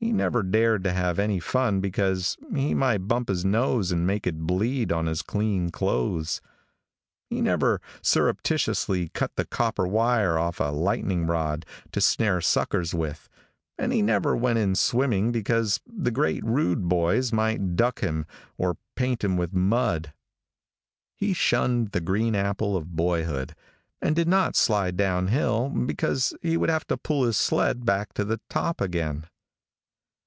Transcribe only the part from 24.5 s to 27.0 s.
slide down hill because he would have to